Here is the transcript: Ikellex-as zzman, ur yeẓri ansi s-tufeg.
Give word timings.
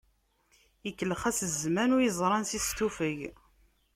Ikellex-as 0.89 1.37
zzman, 1.61 1.93
ur 1.95 2.01
yeẓri 2.03 2.35
ansi 2.37 2.59
s-tufeg. 2.65 3.19